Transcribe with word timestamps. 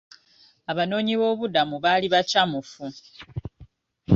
Abanoonyi 0.71 1.13
b'obubudamu 1.19 1.75
baali 1.83 2.07
bakyamufu. 2.13 2.83